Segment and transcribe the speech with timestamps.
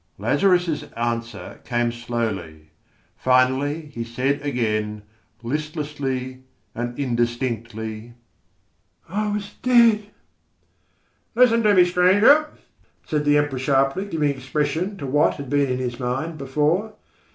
[0.17, 2.71] Lazarus' answer came slowly.
[3.17, 5.03] Finally he said again,
[5.43, 6.41] listlessly
[6.73, 8.13] and indistinctly:
[9.07, 10.07] "I was dead."
[11.35, 12.47] "Listen to me, stranger,"
[13.05, 16.93] said the Emperor sharply, giving expression to what had been in his mind before.